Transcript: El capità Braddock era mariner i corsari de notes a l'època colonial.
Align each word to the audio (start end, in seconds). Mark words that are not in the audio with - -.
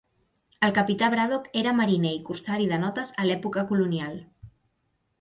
El 0.67 0.71
capità 0.77 1.09
Braddock 1.15 1.59
era 1.61 1.75
mariner 1.81 2.15
i 2.17 2.23
corsari 2.31 2.69
de 2.75 2.83
notes 2.87 3.15
a 3.25 3.31
l'època 3.31 3.69
colonial. 3.75 4.21